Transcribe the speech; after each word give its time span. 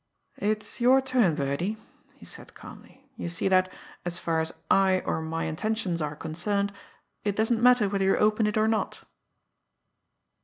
"It's 0.39 0.81
your 0.81 0.99
turn, 0.99 1.35
Birdie," 1.35 1.77
he 2.15 2.25
said 2.25 2.55
calmly. 2.55 3.07
"You 3.17 3.29
see 3.29 3.47
that, 3.49 3.71
as 4.03 4.17
far 4.17 4.39
as 4.39 4.51
I 4.71 5.01
or 5.01 5.21
my 5.21 5.43
intentions 5.43 6.01
are 6.01 6.15
concerned, 6.15 6.73
it 7.23 7.35
doesn't 7.35 7.61
matter 7.61 7.87
whether 7.87 8.05
you 8.05 8.17
open 8.17 8.47
it 8.47 8.57
or 8.57 8.67
not." 8.67 9.03